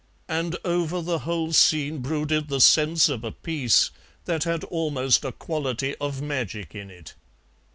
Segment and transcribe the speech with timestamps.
[0.27, 3.91] And over the whole scene brooded the sense of a peace
[4.25, 7.13] that had almost a quality of magic in it.